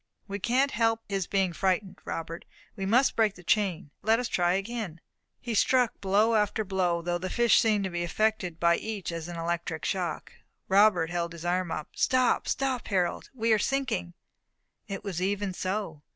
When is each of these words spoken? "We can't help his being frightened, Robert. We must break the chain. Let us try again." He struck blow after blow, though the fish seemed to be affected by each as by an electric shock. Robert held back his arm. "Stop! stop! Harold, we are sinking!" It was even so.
"We 0.27 0.39
can't 0.39 0.71
help 0.71 1.01
his 1.07 1.27
being 1.27 1.53
frightened, 1.53 1.99
Robert. 2.05 2.43
We 2.75 2.87
must 2.87 3.15
break 3.15 3.35
the 3.35 3.43
chain. 3.43 3.91
Let 4.01 4.17
us 4.17 4.27
try 4.27 4.53
again." 4.53 4.99
He 5.39 5.53
struck 5.53 6.01
blow 6.01 6.33
after 6.33 6.63
blow, 6.65 7.03
though 7.03 7.19
the 7.19 7.29
fish 7.29 7.59
seemed 7.61 7.83
to 7.83 7.91
be 7.91 8.01
affected 8.03 8.59
by 8.59 8.77
each 8.77 9.11
as 9.11 9.27
by 9.27 9.33
an 9.33 9.39
electric 9.39 9.85
shock. 9.85 10.33
Robert 10.67 11.11
held 11.11 11.29
back 11.29 11.33
his 11.35 11.45
arm. 11.45 11.71
"Stop! 11.95 12.47
stop! 12.47 12.87
Harold, 12.87 13.29
we 13.35 13.53
are 13.53 13.59
sinking!" 13.59 14.15
It 14.87 15.03
was 15.03 15.21
even 15.21 15.53
so. 15.53 16.01